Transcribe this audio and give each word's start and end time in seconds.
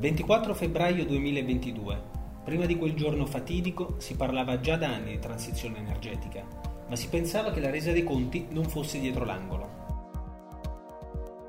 24 0.00 0.54
febbraio 0.54 1.04
2022. 1.04 2.02
Prima 2.42 2.64
di 2.64 2.78
quel 2.78 2.94
giorno 2.94 3.26
fatidico 3.26 3.96
si 3.98 4.16
parlava 4.16 4.58
già 4.58 4.76
da 4.76 4.88
anni 4.88 5.10
di 5.10 5.18
transizione 5.18 5.76
energetica, 5.76 6.42
ma 6.88 6.96
si 6.96 7.08
pensava 7.10 7.50
che 7.50 7.60
la 7.60 7.68
resa 7.68 7.92
dei 7.92 8.02
conti 8.02 8.46
non 8.48 8.64
fosse 8.64 8.98
dietro 8.98 9.26
l'angolo. 9.26 9.68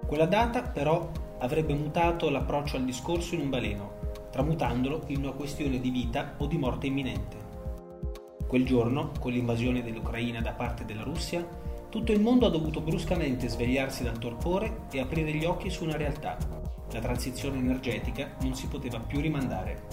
Quella 0.05 0.25
data, 0.25 0.63
però, 0.63 1.09
avrebbe 1.39 1.73
mutato 1.73 2.29
l'approccio 2.29 2.75
al 2.75 2.83
discorso 2.83 3.35
in 3.35 3.41
un 3.41 3.49
baleno, 3.49 3.93
tramutandolo 4.31 5.03
in 5.07 5.19
una 5.19 5.31
questione 5.31 5.79
di 5.79 5.89
vita 5.89 6.33
o 6.37 6.45
di 6.45 6.57
morte 6.57 6.87
imminente. 6.87 7.37
Quel 8.49 8.65
giorno, 8.65 9.11
con 9.17 9.31
l'invasione 9.31 9.81
dell'Ucraina 9.81 10.41
da 10.41 10.51
parte 10.51 10.83
della 10.83 11.03
Russia, 11.03 11.47
tutto 11.87 12.11
il 12.11 12.19
mondo 12.19 12.47
ha 12.47 12.49
dovuto 12.49 12.81
bruscamente 12.81 13.47
svegliarsi 13.47 14.03
dal 14.03 14.19
torpore 14.19 14.87
e 14.91 14.99
aprire 14.99 15.31
gli 15.31 15.45
occhi 15.45 15.69
su 15.69 15.85
una 15.85 15.95
realtà 15.95 16.60
la 16.93 16.99
transizione 16.99 17.57
energetica 17.57 18.35
non 18.41 18.55
si 18.55 18.67
poteva 18.67 18.99
più 18.99 19.19
rimandare. 19.19 19.87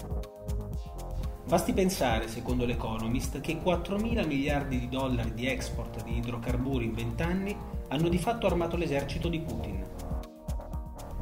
Basti 1.45 1.73
pensare, 1.73 2.27
secondo 2.27 2.65
l'Economist, 2.65 3.39
che 3.41 3.57
4 3.57 3.97
mila 3.97 4.23
miliardi 4.23 4.79
di 4.79 4.87
dollari 4.87 5.33
di 5.33 5.47
export 5.47 6.03
di 6.03 6.17
idrocarburi 6.17 6.85
in 6.85 6.93
20 6.93 7.23
anni 7.23 7.57
hanno 7.87 8.07
di 8.07 8.19
fatto 8.19 8.45
armato 8.45 8.77
l'esercito 8.77 9.29
di 9.29 9.39
Putin. 9.39 9.83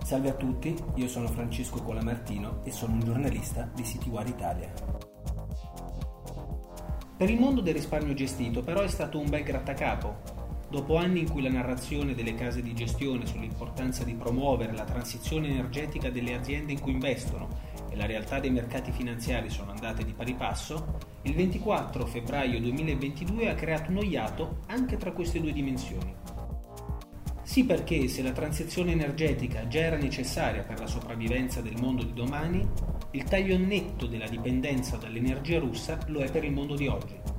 Salve 0.04 0.30
a 0.30 0.34
tutti, 0.34 0.76
io 0.96 1.08
sono 1.08 1.28
Francesco 1.28 1.82
Colamartino 1.82 2.60
e 2.64 2.72
sono 2.72 2.94
un 2.94 3.00
giornalista 3.00 3.70
di 3.74 3.86
CityWire 3.86 4.30
Italia. 4.30 4.74
Per 7.16 7.30
il 7.30 7.40
mondo 7.40 7.62
del 7.62 7.74
risparmio 7.74 8.14
gestito 8.14 8.62
però 8.62 8.82
è 8.82 8.88
stato 8.88 9.18
un 9.20 9.30
bel 9.30 9.44
grattacapo, 9.44 10.37
Dopo 10.70 10.98
anni 10.98 11.22
in 11.22 11.30
cui 11.30 11.42
la 11.42 11.50
narrazione 11.50 12.14
delle 12.14 12.36
case 12.36 12.62
di 12.62 12.74
gestione 12.74 13.26
sull'importanza 13.26 14.04
di 14.04 14.14
promuovere 14.16 14.74
la 14.74 14.84
transizione 14.84 15.48
energetica 15.48 16.10
delle 16.10 16.34
aziende 16.34 16.74
in 16.74 16.82
cui 16.82 16.92
investono 16.92 17.48
e 17.90 17.96
la 17.96 18.06
realtà 18.06 18.42
dei 18.42 18.50
mercati 18.50 18.92
finanziari 18.92 19.50
sono 19.50 19.72
andate 19.72 20.04
di 20.04 20.12
pari 20.12 20.34
passo, 20.34 20.98
il 21.22 21.36
24 21.36 22.06
febbraio 22.06 22.60
2022 22.60 23.50
ha 23.50 23.56
creato 23.56 23.92
uno 23.92 24.04
iato 24.04 24.60
anche 24.68 24.98
tra 24.98 25.14
queste 25.14 25.40
due 25.40 25.54
dimensioni. 25.54 26.14
Sì 27.44 27.64
perché 27.64 28.10
se 28.10 28.22
la 28.22 28.34
transizione 28.34 28.92
energetica 28.92 29.70
già 29.70 29.80
era 29.80 29.96
necessaria 29.96 30.64
per 30.64 30.80
la 30.80 30.88
sopravvivenza 30.88 31.62
del 31.62 31.80
mondo 31.80 32.04
di 32.04 32.12
domani, 32.12 32.68
il 33.12 33.24
taglio 33.24 33.58
netto 33.58 34.06
della 34.06 34.28
dipendenza 34.28 34.98
dall'energia 34.98 35.60
russa 35.60 35.98
lo 36.08 36.20
è 36.20 36.30
per 36.30 36.44
il 36.44 36.52
mondo 36.52 36.76
di 36.76 36.88
oggi 36.88 37.37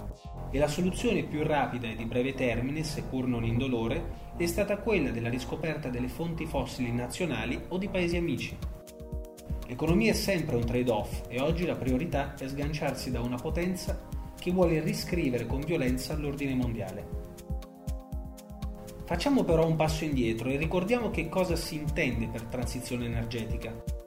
e 0.50 0.58
la 0.58 0.68
soluzione 0.68 1.24
più 1.24 1.42
rapida 1.42 1.88
e 1.88 1.96
di 1.96 2.04
breve 2.04 2.34
termine, 2.34 2.82
seppur 2.82 3.26
non 3.26 3.44
indolore, 3.44 4.26
è 4.36 4.46
stata 4.46 4.78
quella 4.78 5.10
della 5.10 5.28
riscoperta 5.28 5.88
delle 5.88 6.08
fonti 6.08 6.46
fossili 6.46 6.92
nazionali 6.92 7.60
o 7.68 7.78
di 7.78 7.88
paesi 7.88 8.16
amici. 8.16 8.56
L'economia 9.66 10.12
è 10.12 10.14
sempre 10.14 10.56
un 10.56 10.64
trade-off 10.64 11.22
e 11.28 11.40
oggi 11.40 11.66
la 11.66 11.76
priorità 11.76 12.34
è 12.34 12.48
sganciarsi 12.48 13.10
da 13.10 13.20
una 13.20 13.36
potenza 13.36 14.06
che 14.38 14.50
vuole 14.50 14.80
riscrivere 14.80 15.46
con 15.46 15.60
violenza 15.60 16.16
l'ordine 16.16 16.54
mondiale. 16.54 17.26
Facciamo 19.04 19.42
però 19.42 19.66
un 19.66 19.76
passo 19.76 20.04
indietro 20.04 20.48
e 20.48 20.56
ricordiamo 20.56 21.10
che 21.10 21.28
cosa 21.28 21.56
si 21.56 21.76
intende 21.76 22.28
per 22.28 22.42
transizione 22.42 23.06
energetica. 23.06 23.97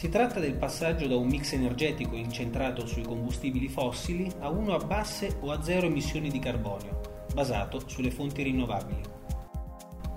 Si 0.00 0.08
tratta 0.08 0.40
del 0.40 0.54
passaggio 0.54 1.06
da 1.06 1.16
un 1.16 1.26
mix 1.26 1.52
energetico 1.52 2.16
incentrato 2.16 2.86
sui 2.86 3.02
combustibili 3.02 3.68
fossili 3.68 4.32
a 4.38 4.48
uno 4.48 4.72
a 4.74 4.78
basse 4.78 5.36
o 5.40 5.50
a 5.52 5.62
zero 5.62 5.88
emissioni 5.88 6.30
di 6.30 6.38
carbonio, 6.38 7.26
basato 7.34 7.86
sulle 7.86 8.10
fonti 8.10 8.42
rinnovabili. 8.42 9.02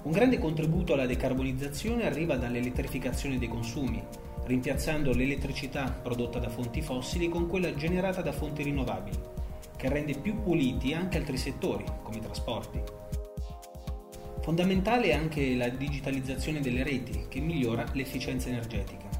Un 0.03 0.11
grande 0.13 0.39
contributo 0.39 0.93
alla 0.93 1.05
decarbonizzazione 1.05 2.05
arriva 2.05 2.37
dall'elettrificazione 2.37 3.37
dei 3.37 3.49
consumi, 3.49 4.01
rimpiazzando 4.45 5.11
l'elettricità 5.11 5.91
prodotta 5.91 6.39
da 6.39 6.47
fonti 6.47 6.81
fossili 6.81 7.27
con 7.27 7.47
quella 7.47 7.75
generata 7.75 8.21
da 8.21 8.31
fonti 8.31 8.63
rinnovabili, 8.63 9.19
che 9.75 9.89
rende 9.89 10.13
più 10.13 10.41
puliti 10.41 10.93
anche 10.93 11.17
altri 11.17 11.35
settori, 11.35 11.83
come 12.03 12.19
i 12.19 12.21
trasporti. 12.21 12.81
Fondamentale 14.39 15.07
è 15.07 15.13
anche 15.13 15.55
la 15.55 15.67
digitalizzazione 15.67 16.61
delle 16.61 16.83
reti, 16.83 17.25
che 17.27 17.41
migliora 17.41 17.83
l'efficienza 17.91 18.47
energetica. 18.47 19.12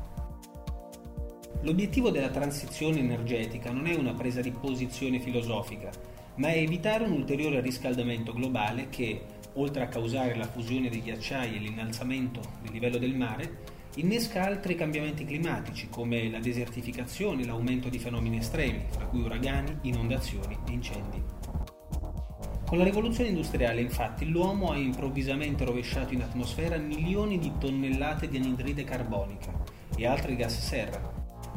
L'obiettivo 1.63 2.09
della 2.09 2.29
transizione 2.29 3.00
energetica 3.00 3.72
non 3.72 3.88
è 3.88 3.96
una 3.96 4.13
presa 4.13 4.41
di 4.41 4.51
posizione 4.51 5.22
filosofica, 5.22 5.90
ma 6.35 6.50
è 6.50 6.57
evitare 6.57 7.06
un 7.06 7.13
ulteriore 7.13 7.62
riscaldamento 7.62 8.34
globale 8.34 8.90
che, 8.90 9.22
oltre 9.53 9.84
a 9.84 9.88
causare 9.88 10.35
la 10.35 10.46
fusione 10.46 10.90
dei 10.90 11.02
ghiacciai 11.02 11.56
e 11.56 11.59
l'innalzamento 11.59 12.41
del 12.62 12.73
livello 12.73 12.97
del 12.97 13.16
mare, 13.16 13.59
innesca 13.96 14.44
altri 14.44 14.75
cambiamenti 14.75 15.23
climatici 15.23 15.88
come 15.88 16.29
la 16.29 16.40
desertificazione 16.40 17.44
e 17.44 17.46
l'aumento 17.46 17.88
di 17.88 17.97
fenomeni 17.97 18.40
estremi, 18.40 18.84
fra 18.90 19.06
cui 19.06 19.22
uragani, 19.22 19.78
inondazioni 19.84 20.57
e 20.68 20.72
incendi. 20.73 21.23
Con 22.66 22.78
la 22.78 22.84
rivoluzione 22.84 23.29
industriale, 23.29 23.79
infatti, 23.79 24.28
l'uomo 24.28 24.72
ha 24.72 24.78
improvvisamente 24.78 25.63
rovesciato 25.63 26.13
in 26.13 26.23
atmosfera 26.23 26.75
milioni 26.75 27.40
di 27.40 27.53
tonnellate 27.57 28.28
di 28.28 28.35
anidride 28.35 28.84
carbonica 28.84 29.53
e 29.96 30.06
altri 30.06 30.35
gas 30.35 30.59
serra, 30.59 31.12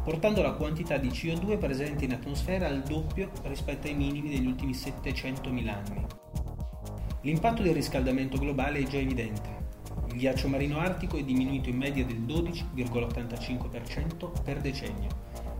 portando 0.06 0.40
la 0.40 0.52
quantità 0.52 0.98
di 0.98 1.08
CO2 1.08 1.58
presente 1.58 2.04
in 2.04 2.12
atmosfera 2.12 2.68
al 2.68 2.82
doppio 2.82 3.28
rispetto 3.42 3.88
ai 3.88 3.94
minimi 3.94 4.28
degli 4.28 4.46
ultimi 4.46 4.70
700.000 4.70 5.68
anni. 5.68 6.06
L'impatto 7.22 7.62
del 7.62 7.74
riscaldamento 7.74 8.38
globale 8.38 8.78
è 8.78 8.84
già 8.84 8.98
evidente. 8.98 9.64
Il 10.06 10.18
ghiaccio 10.18 10.46
marino 10.46 10.78
artico 10.78 11.16
è 11.16 11.24
diminuito 11.24 11.70
in 11.70 11.78
media 11.78 12.04
del 12.04 12.20
12,85% 12.20 14.44
per 14.44 14.60
decennio, 14.60 15.08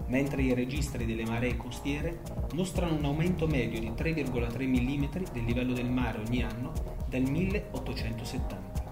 mentre 0.07 0.43
i 0.43 0.55
registri 0.55 1.07
delle 1.07 1.25
maree 1.25 1.57
costiere 1.57 2.21
mostrano 2.55 2.95
un 2.95 3.05
aumento 3.05 3.49
medio 3.49 3.81
di 3.81 3.89
3,3 3.89 4.65
mm 4.65 5.07
del 5.33 5.45
livello 5.45 5.73
del 5.73 5.91
mare 5.91 6.21
ogni 6.25 6.45
anno 6.45 6.73
dal 7.09 7.23
1870. 7.23 8.86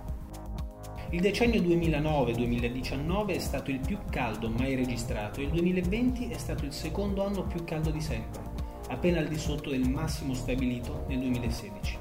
Il 1.10 1.20
decennio 1.20 1.60
2009-2019 1.60 3.26
è 3.28 3.38
stato 3.38 3.70
il 3.70 3.78
più 3.78 3.98
caldo 4.10 4.48
mai 4.48 4.74
registrato 4.74 5.40
e 5.40 5.44
il 5.44 5.50
2020 5.50 6.28
è 6.28 6.38
stato 6.38 6.64
il 6.64 6.72
secondo 6.72 7.24
anno 7.24 7.44
più 7.44 7.62
caldo 7.64 7.90
di 7.90 8.00
sempre, 8.00 8.40
appena 8.88 9.20
al 9.20 9.28
di 9.28 9.38
sotto 9.38 9.70
del 9.70 9.88
massimo 9.88 10.34
stabilito 10.34 11.04
nel 11.08 11.20
2016. 11.20 11.98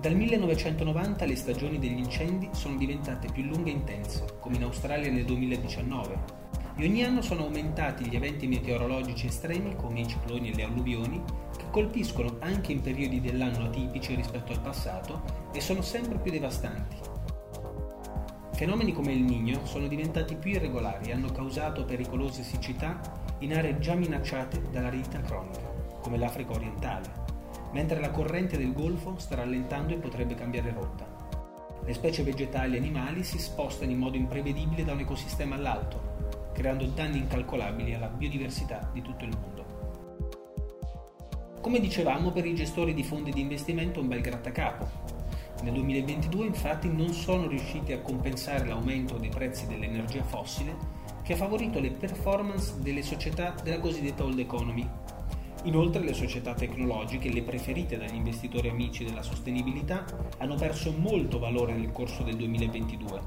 Dal 0.00 0.14
1990 0.14 1.24
le 1.24 1.36
stagioni 1.36 1.78
degli 1.78 1.98
incendi 1.98 2.48
sono 2.52 2.76
diventate 2.76 3.28
più 3.32 3.42
lunghe 3.42 3.70
e 3.70 3.74
intense, 3.74 4.36
come 4.38 4.56
in 4.56 4.62
Australia 4.62 5.10
nel 5.10 5.24
2019, 5.24 6.42
e 6.76 6.86
ogni 6.86 7.04
anno 7.04 7.22
sono 7.22 7.44
aumentati 7.44 8.06
gli 8.06 8.16
eventi 8.16 8.46
meteorologici 8.46 9.26
estremi 9.26 9.76
come 9.76 10.00
i 10.00 10.08
cicloni 10.08 10.50
e 10.50 10.54
le 10.54 10.64
alluvioni 10.64 11.22
che 11.56 11.64
colpiscono 11.70 12.36
anche 12.40 12.72
in 12.72 12.80
periodi 12.80 13.20
dell'anno 13.20 13.66
atipici 13.66 14.14
rispetto 14.14 14.52
al 14.52 14.60
passato 14.60 15.22
e 15.52 15.60
sono 15.60 15.82
sempre 15.82 16.18
più 16.18 16.32
devastanti, 16.32 16.96
Fenomeni 18.54 18.92
come 18.92 19.12
il 19.12 19.24
Niño 19.24 19.64
sono 19.64 19.88
diventati 19.88 20.36
più 20.36 20.52
irregolari 20.52 21.10
e 21.10 21.12
hanno 21.12 21.32
causato 21.32 21.84
pericolose 21.84 22.44
siccità 22.44 23.00
in 23.40 23.52
aree 23.52 23.80
già 23.80 23.94
minacciate 23.94 24.70
dall'aridità 24.70 25.20
cronica, 25.20 25.68
come 26.00 26.18
l'Africa 26.18 26.52
orientale, 26.52 27.10
mentre 27.72 27.98
la 27.98 28.10
corrente 28.10 28.56
del 28.56 28.72
Golfo 28.72 29.18
sta 29.18 29.34
rallentando 29.34 29.92
e 29.92 29.96
potrebbe 29.96 30.36
cambiare 30.36 30.70
rotta. 30.70 31.04
Le 31.84 31.92
specie 31.92 32.22
vegetali 32.22 32.76
e 32.76 32.78
animali 32.78 33.24
si 33.24 33.40
spostano 33.40 33.90
in 33.90 33.98
modo 33.98 34.16
imprevedibile 34.16 34.84
da 34.84 34.92
un 34.92 35.00
ecosistema 35.00 35.56
all'altro, 35.56 36.50
creando 36.52 36.86
danni 36.86 37.18
incalcolabili 37.18 37.92
alla 37.92 38.06
biodiversità 38.06 38.88
di 38.92 39.02
tutto 39.02 39.24
il 39.24 39.36
mondo. 39.36 39.64
Come 41.60 41.80
dicevamo, 41.80 42.30
per 42.30 42.46
i 42.46 42.54
gestori 42.54 42.94
di 42.94 43.02
fondi 43.02 43.32
di 43.32 43.40
investimento 43.40 44.00
un 44.00 44.06
bel 44.06 44.20
grattacapo, 44.20 45.23
nel 45.64 45.72
2022 45.72 46.44
infatti 46.44 46.88
non 46.92 47.14
sono 47.14 47.46
riusciti 47.46 47.92
a 47.94 48.00
compensare 48.00 48.66
l'aumento 48.66 49.16
dei 49.16 49.30
prezzi 49.30 49.66
dell'energia 49.66 50.22
fossile 50.22 50.76
che 51.22 51.32
ha 51.32 51.36
favorito 51.36 51.80
le 51.80 51.90
performance 51.90 52.74
delle 52.82 53.00
società 53.00 53.54
della 53.62 53.80
cosiddetta 53.80 54.24
old 54.24 54.38
economy. 54.38 54.86
Inoltre 55.62 56.04
le 56.04 56.12
società 56.12 56.52
tecnologiche, 56.52 57.32
le 57.32 57.42
preferite 57.42 57.96
dagli 57.96 58.14
investitori 58.14 58.68
amici 58.68 59.04
della 59.04 59.22
sostenibilità, 59.22 60.04
hanno 60.36 60.56
perso 60.56 60.92
molto 60.92 61.38
valore 61.38 61.72
nel 61.72 61.92
corso 61.92 62.22
del 62.22 62.36
2022, 62.36 63.20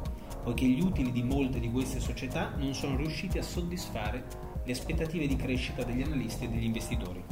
poiché 0.43 0.67
gli 0.67 0.79
utili 0.79 1.11
di 1.11 1.23
molte 1.23 1.59
di 1.59 1.71
queste 1.71 1.99
società 1.99 2.53
non 2.55 2.75
sono 2.75 2.97
riusciti 2.97 3.39
a 3.39 3.43
soddisfare 3.43 4.25
le 4.63 4.71
aspettative 4.71 5.25
di 5.25 5.35
crescita 5.35 5.83
degli 5.83 6.03
analisti 6.03 6.45
e 6.45 6.49
degli 6.49 6.65
investitori. 6.65 7.23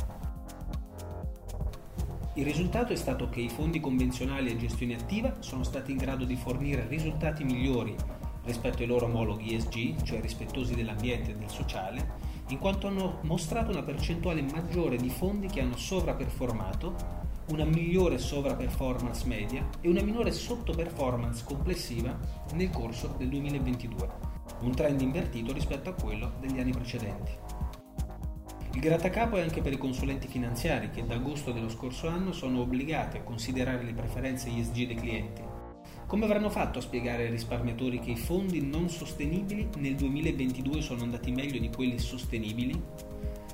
Il 2.38 2.44
risultato 2.44 2.92
è 2.92 2.98
stato 2.98 3.30
che 3.30 3.40
i 3.40 3.48
fondi 3.48 3.80
convenzionali 3.80 4.52
a 4.52 4.58
gestione 4.58 4.96
attiva 4.96 5.38
sono 5.40 5.64
stati 5.64 5.92
in 5.92 5.98
grado 5.98 6.26
di 6.26 6.36
fornire 6.36 6.86
risultati 6.90 7.46
migliori 7.46 7.96
rispetto 8.44 8.80
ai 8.80 8.88
loro 8.88 9.06
omologhi 9.06 9.56
ESG, 9.56 10.02
cioè 10.04 10.20
rispettosi 10.20 10.76
dell'ambiente 10.76 11.32
e 11.32 11.36
del 11.36 11.50
sociale, 11.50 12.34
in 12.50 12.58
quanto 12.60 12.88
hanno 12.88 13.20
mostrato 13.22 13.72
una 13.72 13.84
percentuale 13.84 14.42
maggiore 14.42 14.98
di 14.98 15.10
fondi 15.10 15.48
che 15.48 15.62
hanno 15.62 15.78
sovraperformato, 15.78 16.96
una 17.52 17.64
migliore 17.64 18.18
sovraperformance 18.18 19.26
media 19.28 19.66
e 19.80 19.88
una 19.88 20.02
minore 20.02 20.34
sottoperformance 20.34 21.42
complessiva 21.46 22.20
nel 22.52 22.70
corso 22.70 23.16
del 23.18 23.30
2022. 23.30 24.34
un 24.60 24.76
trend 24.76 25.00
invertito 25.00 25.54
rispetto 25.54 25.90
a 25.90 25.94
quello 25.94 26.34
degli 26.42 26.60
anni 26.60 26.72
precedenti. 26.72 27.65
Il 28.76 28.82
grattacapo 28.82 29.38
è 29.38 29.42
anche 29.42 29.62
per 29.62 29.72
i 29.72 29.78
consulenti 29.78 30.28
finanziari 30.28 30.90
che 30.90 31.06
da 31.06 31.16
agosto 31.16 31.54
dello 31.54 31.70
scorso 31.70 32.10
anno 32.10 32.34
sono 32.34 32.60
obbligati 32.60 33.16
a 33.16 33.24
considerare 33.24 33.82
le 33.82 33.94
preferenze 33.94 34.50
ESG 34.50 34.86
dei 34.86 34.96
clienti. 34.96 35.42
Come 36.06 36.26
avranno 36.26 36.50
fatto 36.50 36.80
a 36.80 36.82
spiegare 36.82 37.24
ai 37.24 37.32
risparmiatori 37.32 38.00
che 38.00 38.12
i 38.12 38.18
fondi 38.18 38.62
non 38.62 38.90
sostenibili 38.90 39.70
nel 39.78 39.96
2022 39.96 40.82
sono 40.82 41.04
andati 41.04 41.32
meglio 41.32 41.58
di 41.58 41.70
quelli 41.70 41.98
sostenibili? 41.98 42.78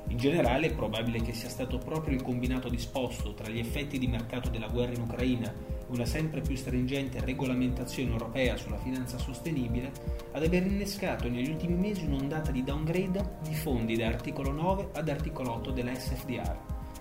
In 0.08 0.18
generale 0.18 0.68
è 0.68 0.74
probabile 0.74 1.22
che 1.22 1.34
sia 1.34 1.50
stato 1.50 1.78
proprio 1.78 2.16
il 2.16 2.24
combinato 2.24 2.68
disposto 2.68 3.36
tra 3.36 3.48
gli 3.48 3.60
effetti 3.60 4.00
di 4.00 4.08
mercato 4.08 4.50
della 4.50 4.70
guerra 4.70 4.94
in 4.94 5.02
Ucraina 5.02 5.54
una 5.92 6.06
sempre 6.06 6.42
più 6.42 6.56
stringente 6.56 7.20
regolamentazione 7.20 8.12
europea 8.12 8.56
sulla 8.56 8.78
finanza 8.78 9.18
sostenibile 9.18 9.92
ad 10.32 10.44
aver 10.44 10.66
innescato 10.66 11.28
negli 11.28 11.50
ultimi 11.50 11.76
mesi 11.76 12.06
un'ondata 12.06 12.52
di 12.52 12.64
downgrade 12.64 13.38
di 13.44 13.54
fondi 13.54 13.98
da 13.98 14.08
articolo 14.08 14.52
9 14.52 14.90
ad 14.94 15.10
articolo 15.10 15.52
8 15.54 15.72
della 15.72 15.94
SFDR 15.94 16.58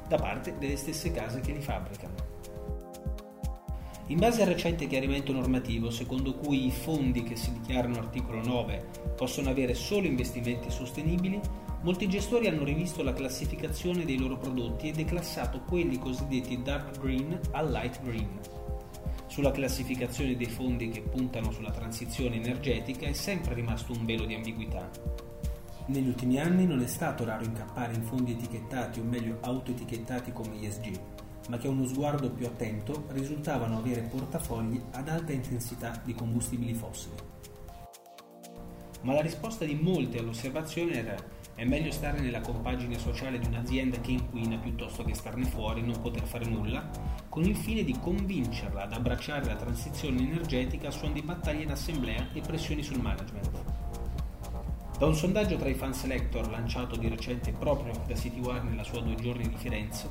da 0.08 0.16
parte 0.16 0.56
delle 0.58 0.76
stesse 0.76 1.12
case 1.12 1.40
che 1.40 1.52
li 1.52 1.60
fabbricano. 1.60 2.14
In 4.06 4.19
base 4.19 4.42
al 4.42 4.48
recente 4.48 4.88
chiarimento 4.88 5.31
normativo, 5.32 5.88
secondo 5.90 6.34
cui 6.34 6.66
i 6.66 6.72
fondi 6.72 7.22
che 7.22 7.36
si 7.36 7.52
dichiarano 7.52 7.96
articolo 7.96 8.43
9 8.43 9.12
possono 9.16 9.50
avere 9.50 9.72
solo 9.75 10.08
investimenti 10.08 10.69
sostenibili, 10.69 11.40
molti 11.82 12.08
gestori 12.08 12.48
hanno 12.48 12.64
rivisto 12.64 13.04
la 13.04 13.12
classificazione 13.12 14.04
dei 14.04 14.19
loro 14.19 14.36
prodotti 14.36 14.88
e 14.88 14.93
declassato 14.93 15.60
quelli 15.60 15.96
cosiddetti 16.00 16.60
dark 16.60 16.98
green 16.98 17.38
a 17.52 17.62
light 17.62 18.02
green. 18.02 18.59
Sulla 19.31 19.53
classificazione 19.53 20.37
dei 20.37 20.49
fondi 20.49 20.88
che 20.88 21.03
puntano 21.03 21.53
sulla 21.53 21.71
transizione 21.71 22.35
energetica 22.35 23.06
è 23.06 23.12
sempre 23.12 23.55
rimasto 23.55 23.93
un 23.93 24.05
velo 24.05 24.25
di 24.25 24.35
ambiguità. 24.35 24.91
Negli 25.87 26.09
ultimi 26.09 26.41
anni 26.41 26.67
non 26.67 26.82
è 26.82 26.87
stato 26.88 27.25
raro 27.25 27.44
incappare 27.44 27.94
in 27.94 28.03
fondi 28.03 28.32
etichettati 28.32 28.99
o 28.99 29.05
meglio 29.05 29.38
autoetichettati 29.41 30.32
come 30.32 30.61
ESG, 30.61 31.00
ma 31.49 31.59
che 31.59 31.69
a 31.69 31.71
uno 31.71 31.87
sguardo 31.87 32.29
più 32.32 32.44
attento 32.44 33.05
risultavano 33.11 33.79
avere 33.79 34.00
portafogli 34.00 34.82
ad 34.91 35.09
alta 35.09 35.31
intensità 35.31 36.03
di 36.05 36.12
combustibili 36.12 36.75
fossili. 36.75 37.15
Ma 39.03 39.12
la 39.12 39.23
risposta 39.23 39.65
di 39.65 39.77
molti 39.77 40.19
all'osservazione 40.19 40.94
era 40.94 41.15
è 41.55 41.64
meglio 41.64 41.91
stare 41.91 42.20
nella 42.20 42.41
compagine 42.41 42.99
sociale 42.99 43.38
di 43.38 43.47
un'azienda 43.47 44.00
che 44.00 44.12
inquina 44.12 44.56
piuttosto 44.56 45.05
che 45.05 45.14
starne 45.14 45.44
fuori 45.44 45.81
e 45.81 45.85
non 45.85 46.00
poter 46.00 46.25
fare 46.25 46.47
nulla, 46.47 46.88
con 47.29 47.44
il 47.44 47.56
fine 47.56 47.85
di 47.85 47.99
convincerla 47.99 48.82
ad 48.82 48.93
abbracciare 48.93 49.44
la 49.44 49.56
transizione 49.56 50.20
energetica 50.20 50.88
a 50.88 50.93
suon 50.93 51.12
di 51.12 51.23
battaglie 51.23 51.62
in 51.62 51.70
assemblea 51.70 52.29
e 52.32 52.41
pressioni 52.41 52.82
sul 52.82 53.00
management. 53.00 53.50
Da 54.99 55.06
un 55.06 55.14
sondaggio 55.14 55.56
tra 55.56 55.69
i 55.69 55.75
fan 55.75 55.94
selector 55.94 56.50
lanciato 56.50 56.97
di 56.97 57.08
recente 57.08 57.53
proprio 57.53 57.93
da 58.06 58.14
CityWire 58.14 58.64
nella 58.64 58.85
sua 58.85 59.00
due 59.00 59.14
giorni 59.14 59.49
di 59.49 59.56
Firenze, 59.56 60.08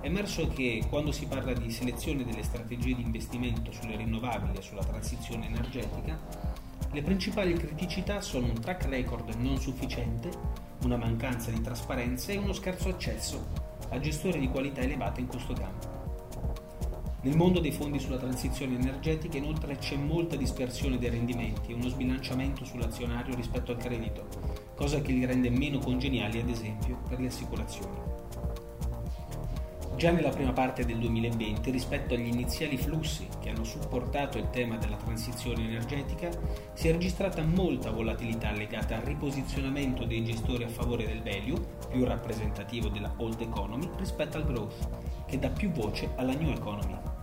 è 0.00 0.06
emerso 0.06 0.46
che 0.46 0.84
quando 0.88 1.10
si 1.10 1.26
parla 1.26 1.52
di 1.52 1.72
selezione 1.72 2.24
delle 2.24 2.44
strategie 2.44 2.94
di 2.94 3.02
investimento 3.02 3.72
sulle 3.72 3.96
rinnovabili 3.96 4.58
e 4.58 4.62
sulla 4.62 4.84
transizione 4.84 5.46
energetica, 5.46 6.16
le 6.90 7.02
principali 7.02 7.52
criticità 7.52 8.22
sono 8.22 8.46
un 8.46 8.60
track 8.60 8.86
record 8.86 9.34
non 9.34 9.60
sufficiente, 9.60 10.30
una 10.84 10.96
mancanza 10.96 11.50
di 11.50 11.60
trasparenza 11.60 12.32
e 12.32 12.38
uno 12.38 12.54
scarso 12.54 12.88
accesso 12.88 13.46
a 13.90 14.00
gestori 14.00 14.38
di 14.38 14.48
qualità 14.48 14.80
elevata 14.80 15.20
in 15.20 15.26
questo 15.26 15.52
campo. 15.52 15.96
Nel 17.22 17.36
mondo 17.36 17.60
dei 17.60 17.72
fondi 17.72 17.98
sulla 17.98 18.16
transizione 18.16 18.76
energetica 18.76 19.36
inoltre 19.36 19.76
c'è 19.76 19.96
molta 19.96 20.36
dispersione 20.36 20.98
dei 20.98 21.10
rendimenti 21.10 21.72
e 21.72 21.74
uno 21.74 21.88
sbilanciamento 21.88 22.64
sull'azionario 22.64 23.34
rispetto 23.34 23.72
al 23.72 23.78
credito, 23.78 24.28
cosa 24.74 25.02
che 25.02 25.12
li 25.12 25.26
rende 25.26 25.50
meno 25.50 25.78
congeniali 25.78 26.40
ad 26.40 26.48
esempio 26.48 27.02
per 27.06 27.20
le 27.20 27.26
assicurazioni. 27.26 28.07
Già 29.98 30.12
nella 30.12 30.28
prima 30.28 30.52
parte 30.52 30.84
del 30.84 30.98
2020, 30.98 31.72
rispetto 31.72 32.14
agli 32.14 32.28
iniziali 32.28 32.76
flussi 32.76 33.26
che 33.40 33.48
hanno 33.48 33.64
supportato 33.64 34.38
il 34.38 34.48
tema 34.50 34.76
della 34.76 34.94
transizione 34.94 35.64
energetica, 35.64 36.30
si 36.72 36.86
è 36.86 36.92
registrata 36.92 37.42
molta 37.42 37.90
volatilità 37.90 38.52
legata 38.52 38.94
al 38.94 39.02
riposizionamento 39.02 40.04
dei 40.04 40.24
gestori 40.24 40.62
a 40.62 40.68
favore 40.68 41.04
del 41.04 41.24
value, 41.24 41.60
più 41.90 42.04
rappresentativo 42.04 42.88
della 42.90 43.12
old 43.16 43.40
economy, 43.40 43.90
rispetto 43.96 44.36
al 44.36 44.46
growth, 44.46 44.88
che 45.26 45.36
dà 45.36 45.50
più 45.50 45.72
voce 45.72 46.10
alla 46.14 46.32
new 46.32 46.52
economy. 46.52 47.17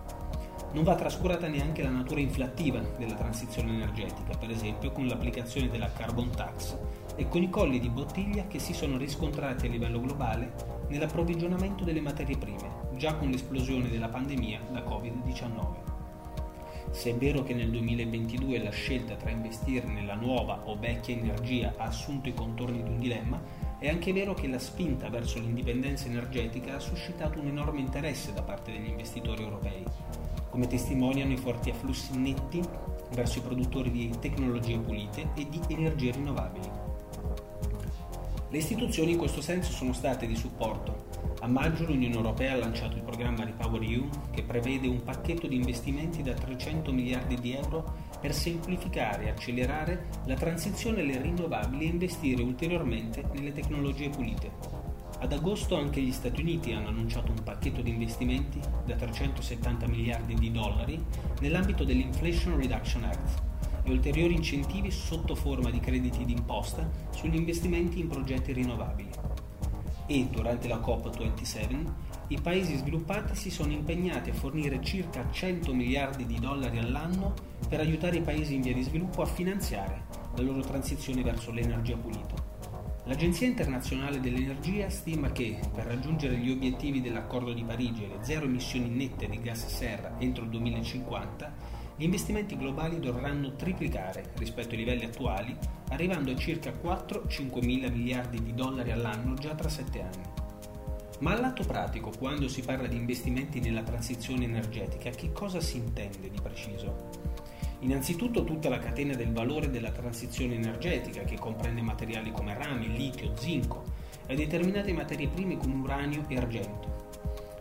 Non 0.75 0.83
va 0.83 0.95
trascurata 0.95 1.48
neanche 1.48 1.81
la 1.83 1.89
natura 1.89 2.19
inflattiva 2.19 2.81
della 2.98 3.13
transizione 3.13 3.72
energetica, 3.72 4.36
per 4.38 4.50
esempio 4.50 4.92
con 4.92 5.07
l'applicazione 5.07 5.69
della 5.69 5.89
carbon 5.89 6.30
tax 6.31 6.75
e 7.16 7.30
con 7.30 7.42
i 7.42 7.50
colli 7.50 7.80
di 7.80 7.88
bottiglia 7.88 8.45
che 8.45 8.60
si 8.60 8.74
sono 8.74 8.98
riscontrati 8.98 9.68
a 9.68 9.69
livello 9.69 10.01
globale 10.01 10.51
nell'approvvigionamento 10.89 11.86
delle 11.86 12.01
materie 12.01 12.36
prime, 12.36 12.89
già 12.98 13.16
con 13.16 13.30
l'esplosione 13.30 13.88
della 13.88 14.10
pandemia 14.10 14.63
da 14.69 14.81
Covid-19. 14.81 15.75
Se 16.92 17.12
è 17.12 17.16
vero 17.16 17.42
che 17.44 17.54
nel 17.54 17.72
2022 17.72 18.62
la 18.62 18.72
scelta 18.72 19.16
tra 19.16 19.30
investire 19.30 19.88
nella 19.88 20.16
nuova 20.16 20.60
o 20.66 20.77
vecchia 20.77 21.16
energia 21.16 21.74
ha 21.77 21.86
assunto 21.86 22.27
i 22.27 22.33
contorni 22.33 22.83
di 22.83 22.89
un 22.89 22.98
dilemma, 22.98 23.42
è 23.86 23.90
anche 23.90 24.14
vero 24.14 24.34
che 24.34 24.48
la 24.48 24.58
spinta 24.58 25.10
verso 25.10 25.38
l'indipendenza 25.38 26.08
energetica 26.08 26.76
ha 26.76 26.80
suscitato 26.80 27.40
un 27.40 27.46
enorme 27.46 27.82
interesse 27.82 28.34
da 28.34 28.42
parte 28.42 28.72
degli 28.72 28.88
investitori 28.88 29.44
europei, 29.44 29.84
come 30.50 30.66
testimoniano 30.66 31.32
i 31.32 31.38
forti 31.38 31.70
afflussi 31.70 32.18
netti 32.18 32.64
verso 33.14 33.38
i 33.38 33.42
produttori 33.44 33.92
di 33.92 34.12
tecnologie 34.20 34.80
pulite 34.80 35.30
e 35.36 35.48
di 35.48 35.62
energie 35.68 36.14
rinnovabili. 36.14 36.68
Le 38.50 38.58
istituzioni 38.58 39.12
in 39.12 39.18
questo 39.20 39.42
senso 39.42 39.72
sono 39.72 39.94
state 39.94 40.26
di 40.26 40.36
supporto. 40.36 41.34
A 41.42 41.48
maggio 41.48 41.86
l'Unione 41.86 42.16
Europea 42.16 42.54
ha 42.54 42.58
lanciato 42.58 42.96
il 42.96 43.04
programma 43.04 43.44
RepowerEU 43.44 44.10
che 44.32 44.42
prevede 44.42 44.88
un 44.88 45.04
pacchetto 45.04 45.46
di 45.46 45.58
investimenti 45.58 46.24
da 46.24 46.34
300 46.34 46.92
miliardi 46.92 47.40
di 47.40 47.54
euro 47.54 48.05
per 48.20 48.34
semplificare 48.34 49.26
e 49.26 49.30
accelerare 49.30 50.06
la 50.26 50.36
transizione 50.36 51.02
alle 51.02 51.22
rinnovabili 51.22 51.86
e 51.86 51.90
investire 51.90 52.42
ulteriormente 52.42 53.24
nelle 53.34 53.52
tecnologie 53.52 54.10
pulite. 54.10 54.52
Ad 55.20 55.32
agosto 55.32 55.78
anche 55.78 56.02
gli 56.02 56.12
Stati 56.12 56.42
Uniti 56.42 56.74
hanno 56.74 56.90
annunciato 56.90 57.32
un 57.32 57.42
pacchetto 57.42 57.82
di 57.82 57.90
investimenti 57.90 58.60
da 58.86 58.96
370 58.96 59.88
miliardi 59.88 60.36
di 60.36 60.51
dollari 60.51 61.04
nell'ambito 61.39 61.84
dell'Inflation 61.84 62.58
Reduction 62.58 63.04
Act 63.06 63.44
e 63.84 63.92
ulteriori 63.92 64.34
incentivi 64.34 64.92
sotto 64.92 65.36
forma 65.36 65.70
di 65.70 65.80
crediti 65.80 66.25
d'imposta 66.25 66.89
sugli 67.12 67.36
investimenti 67.36 68.00
in 68.00 68.08
progetti 68.08 68.51
rinnovabili. 68.51 69.10
E 70.08 70.28
durante 70.30 70.68
la 70.68 70.78
COP27 70.78 71.86
i 72.29 72.41
paesi 72.41 72.75
sviluppati 72.75 73.36
si 73.36 73.51
sono 73.51 73.72
impegnati 73.72 74.32
a 74.32 74.34
fornire 74.34 74.82
circa 74.82 75.29
100 75.29 75.72
miliardi 75.74 76.25
di 76.25 76.39
dollari 76.39 76.79
all'anno 76.79 77.34
per 77.70 77.79
aiutare 77.79 78.17
i 78.17 78.22
paesi 78.22 78.55
in 78.55 78.62
via 78.62 78.74
di 78.74 78.82
sviluppo 78.82 79.22
a 79.22 79.27
finanziare 79.27 80.05
la 80.36 80.41
loro 80.41 80.62
transizione 80.62 81.22
verso 81.22 81.51
l'energia 81.51 81.96
pulita. 81.96 82.34
L'Agenzia 83.03 83.46
internazionale 83.46 84.20
dell'energia 84.20 84.89
stima 84.89 85.32
che, 85.32 85.60
per 85.72 85.86
raggiungere 85.86 86.38
gli 86.38 86.50
obiettivi 86.50 87.00
dell'accordo 87.00 87.53
di 87.53 87.63
Parigi 87.63 88.05
e 88.05 88.08
le 88.08 88.24
zero 88.24 88.46
emissioni 88.46 88.89
nette 88.89 89.27
di 89.29 89.39
gas 89.39 89.67
serra 89.67 90.15
entro 90.17 90.46
il 90.46 90.50
2050, 90.50 91.53
gli 91.96 92.03
investimenti 92.05 92.58
globali 92.58 93.00
dovranno 93.00 93.55
triplicare 93.55 94.32
rispetto 94.38 94.72
ai 94.72 94.77
livelli 94.77 95.05
attuali, 95.05 95.55
arrivando 95.89 96.32
a 96.32 96.36
circa 96.36 96.72
4-5 96.72 97.63
mila 97.63 97.89
miliardi 97.89 98.41
di 98.41 98.55
dollari 98.55 98.91
all'anno 98.91 99.36
già 99.36 99.53
tra 99.53 99.70
7 99.70 100.01
anni. 100.01 100.35
Ma 101.19 101.31
al 101.31 101.39
lato 101.39 101.63
pratico, 101.63 102.12
quando 102.17 102.50
si 102.50 102.62
parla 102.62 102.88
di 102.88 102.98
investimenti 102.98 103.62
nella 103.62 103.84
transizione 103.84 104.43
energetica, 104.43 105.10
che 105.12 105.31
cosa 105.31 105.62
si 105.62 105.77
intende 105.77 106.29
di 106.29 106.41
preciso? 106.41 107.10
Innanzitutto 107.79 108.43
tutta 108.43 108.67
la 108.67 108.79
catena 108.79 109.15
del 109.15 109.31
valore 109.31 109.69
della 109.69 109.91
transizione 109.91 110.55
energetica, 110.55 111.24
che 111.24 111.38
comprende 111.38 111.81
materiali 111.81 112.31
come 112.31 112.53
rame, 112.53 112.88
litio, 112.88 113.34
zinco 113.38 113.84
e 114.27 114.36
determinate 114.36 114.91
materie 114.91 115.29
prime 115.29 115.55
come 115.55 115.75
uranio 115.75 116.25
e 116.27 116.36
argento. 116.36 117.13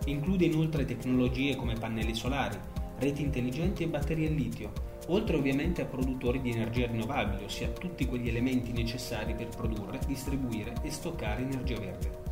Include 0.07 0.47
inoltre 0.47 0.85
tecnologie 0.85 1.55
come 1.55 1.75
pannelli 1.75 2.15
solari, 2.15 2.59
reti 2.99 3.23
intelligenti 3.23 3.85
e 3.85 3.89
batterie 3.89 4.29
al 4.29 4.35
litio, 4.35 4.73
oltre 5.09 5.37
ovviamente 5.37 5.83
a 5.83 5.87
produttori 5.87 6.41
di 6.41 6.51
energia 6.51 6.87
rinnovabile, 6.87 7.45
ossia 7.45 7.69
tutti 7.69 8.05
quegli 8.07 8.29
elementi 8.29 8.73
necessari 8.73 9.35
per 9.35 9.49
produrre, 9.49 10.01
distribuire 10.07 10.73
e 10.83 10.91
stoccare 10.91 11.43
energia 11.43 11.79
verde. 11.79 12.24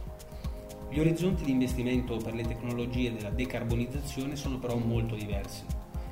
Gli 0.92 0.98
orizzonti 0.98 1.44
di 1.44 1.52
investimento 1.52 2.18
per 2.18 2.34
le 2.34 2.42
tecnologie 2.42 3.14
della 3.14 3.30
decarbonizzazione 3.30 4.36
sono 4.36 4.58
però 4.58 4.76
molto 4.76 5.14
diversi. 5.14 5.64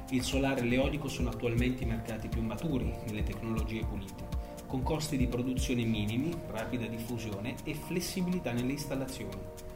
Il 0.08 0.22
solare 0.22 0.62
e 0.62 0.64
l'eolico 0.64 1.06
sono 1.06 1.28
attualmente 1.28 1.82
i 1.82 1.86
mercati 1.86 2.28
più 2.28 2.40
maturi 2.40 2.90
nelle 3.04 3.22
tecnologie 3.22 3.84
pulite, 3.84 4.26
con 4.66 4.82
costi 4.82 5.18
di 5.18 5.26
produzione 5.26 5.84
minimi, 5.84 6.32
rapida 6.46 6.86
diffusione 6.86 7.56
e 7.64 7.74
flessibilità 7.74 8.52
nelle 8.52 8.72
installazioni 8.72 9.68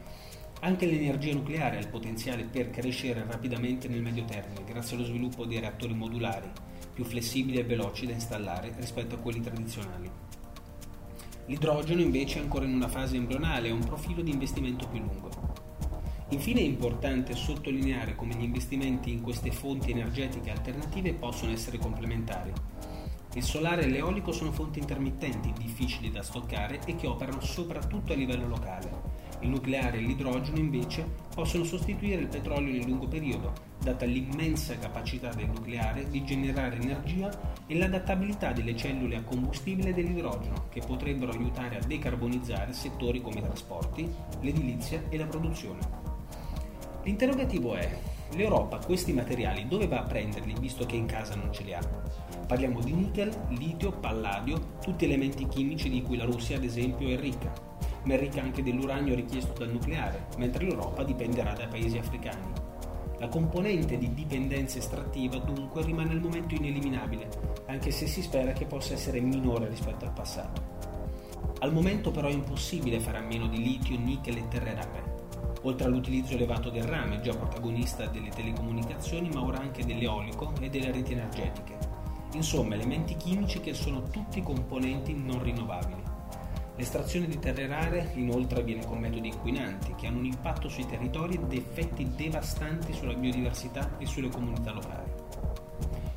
anche 0.61 0.87
l'energia 0.87 1.35
nucleare 1.35 1.77
ha 1.77 1.81
il 1.81 1.89
potenziale 1.89 2.45
per 2.45 2.71
crescere 2.71 3.23
rapidamente 3.29 3.87
nel 3.87 4.01
medio 4.01 4.25
termine 4.25 4.65
grazie 4.65 4.97
allo 4.97 5.05
sviluppo 5.05 5.45
di 5.45 5.59
reattori 5.59 5.93
modulari, 5.93 6.51
più 6.95 7.05
flessibili 7.05 7.59
e 7.59 7.65
veloci 7.65 8.07
da 8.07 8.13
installare 8.13 8.73
rispetto 8.79 9.15
a 9.15 9.19
quelli 9.19 9.41
tradizionali. 9.43 10.11
L'idrogeno 11.47 12.01
invece 12.01 12.39
è 12.39 12.43
ancora 12.43 12.65
in 12.65 12.75
una 12.75 12.89
fase 12.89 13.17
embrionale 13.17 13.69
e 13.69 13.71
ha 13.71 13.75
un 13.75 13.85
profilo 13.85 14.23
di 14.23 14.31
investimento 14.31 14.89
più 14.89 15.01
lungo. 15.01 15.31
Infine 16.31 16.61
è 16.61 16.65
importante 16.65 17.35
sottolineare 17.35 18.15
come 18.15 18.35
gli 18.35 18.43
investimenti 18.43 19.13
in 19.13 19.21
queste 19.21 19.53
fonti 19.53 19.91
energetiche 19.91 20.51
alternative 20.51 21.13
possono 21.13 21.53
essere 21.53 21.79
complementari. 21.79 22.53
Il 23.35 23.43
solare 23.43 23.83
e 23.83 23.89
l'eolico 23.89 24.33
sono 24.33 24.53
fonti 24.53 24.79
intermittenti, 24.79 25.53
difficili 25.53 26.11
da 26.11 26.23
stoccare 26.23 26.81
e 26.87 26.97
che 26.97 27.07
operano 27.07 27.41
soprattutto 27.41 28.13
a 28.13 28.17
livello 28.17 28.47
locale. 28.47 29.24
Il 29.45 29.51
nucleare 29.51 29.99
e 29.99 30.01
l'idrogeno 30.01 30.57
invece 30.57 31.07
possono 31.35 31.65
sostituire 31.65 32.23
il 32.23 32.29
petrolio 32.29 32.73
nel 32.73 32.89
lungo 32.89 33.07
periodo, 33.07 33.53
data 33.79 34.07
l'immensa 34.07 34.79
capacità 34.79 35.35
del 35.35 35.49
nucleare 35.49 36.09
di 36.09 36.25
generare 36.25 36.77
energia 36.77 37.31
e 37.67 37.77
l'adattabilità 37.77 38.53
delle 38.53 38.75
cellule 38.75 39.17
a 39.17 39.23
combustibile 39.23 39.93
dell'idrogeno, 39.93 40.69
che 40.71 40.81
potrebbero 40.81 41.33
aiutare 41.33 41.77
a 41.77 41.85
decarbonizzare 41.85 42.73
settori 42.73 43.21
come 43.21 43.41
i 43.41 43.43
trasporti, 43.43 44.11
l'edilizia 44.41 45.03
e 45.11 45.19
la 45.19 45.27
produzione. 45.27 45.81
L'interrogativo 47.03 47.75
è, 47.75 47.99
l'Europa 48.33 48.79
questi 48.79 49.13
materiali 49.13 49.69
dove 49.69 49.87
va 49.87 49.99
a 49.99 50.05
prenderli 50.05 50.55
visto 50.59 50.87
che 50.87 50.97
in 50.97 51.05
casa 51.05 51.35
non 51.35 51.53
ce 51.53 51.65
li 51.65 51.75
ha? 51.75 51.81
Parliamo 52.47 52.81
di 52.81 52.95
nickel, 52.95 53.31
litio, 53.51 53.93
palladio, 53.93 54.79
tutti 54.81 55.05
elementi 55.05 55.47
chimici 55.49 55.91
di 55.91 56.01
cui 56.03 56.17
la 56.17 56.25
Russia 56.25 56.57
ad 56.57 56.65
esempio 56.65 57.09
è 57.11 57.19
ricca, 57.19 57.74
ma 58.05 58.15
è 58.15 58.19
ricca 58.19 58.41
anche 58.41 58.63
dell'uranio 58.63 59.15
richiesto 59.15 59.53
dal 59.59 59.73
nucleare, 59.73 60.27
mentre 60.39 60.65
l'Europa 60.65 61.03
dipenderà 61.03 61.53
dai 61.53 61.69
paesi 61.69 61.99
africani. 61.99 62.53
La 63.19 63.29
componente 63.29 63.97
di 63.97 64.13
dipendenza 64.13 64.79
estrattiva 64.79 65.39
dunque 65.39 65.83
rimane 65.83 66.13
al 66.13 66.21
momento 66.21 66.55
ineliminabile, 66.55 67.29
anche 67.67 67.91
se 67.91 68.07
si 68.07 68.23
spera 68.23 68.53
che 68.53 68.67
possa 68.67 68.95
essere 68.95 69.21
minore 69.21 69.69
rispetto 69.69 70.05
al 70.05 70.13
passato. 70.13 70.73
Al 71.61 71.73
momento 71.73 72.11
però 72.11 72.29
è 72.29 72.33
impossibile 72.33 73.01
fare 73.01 73.19
a 73.19 73.23
meno 73.23 73.47
di 73.47 73.63
litio, 73.63 73.99
nickel 73.99 74.37
e 74.37 74.49
terre 74.49 74.75
rare 74.75 75.15
oltre 75.65 75.87
all'utilizzo 75.87 76.35
elevato 76.35 76.71
del 76.71 76.85
rame, 76.85 77.21
già 77.21 77.35
protagonista 77.35 78.07
delle 78.07 78.29
telecomunicazioni, 78.29 79.29
ma 79.31 79.43
ora 79.43 79.61
anche 79.61 79.85
dell'eolico 79.85 80.53
e 80.61 80.69
delle 80.69 80.93
reti 80.93 81.13
energetiche. 81.13 81.77
Insomma, 82.33 82.75
elementi 82.75 83.17
chimici 83.17 83.61
che 83.61 83.75
sono 83.75 84.03
tutti 84.03 84.43
componenti 84.43 85.15
non 85.15 85.43
rinnovabili. 85.43 86.04
L'estrazione 86.77 87.29
di 87.29 87.39
terre 87.39 87.69
rare 87.69 88.11
inoltre 88.15 88.59
avviene 88.59 88.85
con 88.85 88.99
metodi 88.99 89.29
inquinanti 89.29 89.95
che 89.95 90.09
hanno 90.09 90.19
un 90.19 90.25
impatto 90.25 90.69
sui 90.69 90.85
territori 90.87 91.37
ed 91.37 91.53
effetti 91.53 92.11
devastanti 92.17 92.93
sulla 92.93 93.15
biodiversità 93.15 93.97
e 93.99 94.07
sulle 94.07 94.29
comunità 94.29 94.73
locali. 94.73 95.13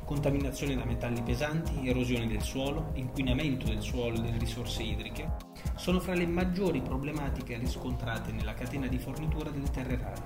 Contaminazione 0.04 0.74
da 0.74 0.84
metalli 0.84 1.22
pesanti, 1.22 1.86
erosione 1.86 2.26
del 2.26 2.42
suolo, 2.42 2.90
inquinamento 2.94 3.66
del 3.66 3.82
suolo 3.82 4.16
e 4.16 4.20
delle 4.22 4.38
risorse 4.38 4.82
idriche, 4.82 5.36
sono 5.76 6.00
fra 6.00 6.14
le 6.14 6.26
maggiori 6.26 6.80
problematiche 6.80 7.56
riscontrate 7.56 8.32
nella 8.32 8.54
catena 8.54 8.88
di 8.88 8.98
fornitura 8.98 9.50
delle 9.50 9.70
terre 9.70 9.96
rare, 9.96 10.22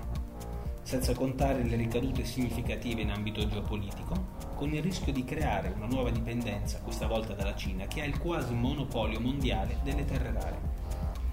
senza 0.81 1.13
contare 1.13 1.63
le 1.63 1.75
ricadute 1.75 2.23
significative 2.23 3.01
in 3.01 3.11
ambito 3.11 3.45
geopolitico, 3.47 4.42
con 4.63 4.73
il 4.73 4.81
rischio 4.81 5.11
di 5.11 5.25
creare 5.25 5.73
una 5.75 5.87
nuova 5.87 6.09
dipendenza, 6.09 6.79
questa 6.79 7.05
volta 7.05 7.33
dalla 7.33 7.53
Cina, 7.53 7.85
che 7.85 7.99
ha 7.99 8.05
il 8.05 8.17
quasi 8.17 8.53
monopolio 8.53 9.19
mondiale 9.19 9.79
delle 9.83 10.05
terre 10.05 10.31
rare. 10.31 10.57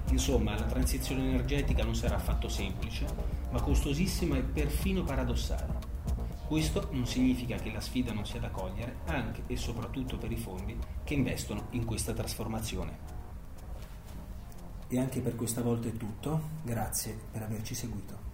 Insomma, 0.08 0.58
la 0.58 0.64
transizione 0.64 1.22
energetica 1.22 1.84
non 1.84 1.94
sarà 1.94 2.16
affatto 2.16 2.49
semplice, 2.49 3.06
ma 3.52 3.62
costosissima 3.62 4.37
e 4.37 4.42
perfino 4.42 5.04
paradossale. 5.04 5.78
Questo 6.49 6.88
non 6.90 7.06
significa 7.06 7.54
che 7.54 7.70
la 7.70 7.80
sfida 7.80 8.12
non 8.12 8.26
sia 8.26 8.40
da 8.40 8.50
cogliere 8.50 8.96
anche 9.04 9.44
e 9.46 9.56
soprattutto 9.56 10.18
per 10.18 10.32
i 10.32 10.37
fondi 10.37 10.76
che 11.04 11.14
investono 11.14 11.68
in 11.70 11.84
questa 11.84 12.12
trasformazione. 12.12 12.99
E 14.88 14.99
anche 14.99 15.20
per 15.20 15.37
questa 15.37 15.62
volta 15.62 15.87
è 15.87 15.92
tutto, 15.92 16.49
grazie 16.64 17.16
per 17.30 17.42
averci 17.42 17.76
seguito. 17.76 18.29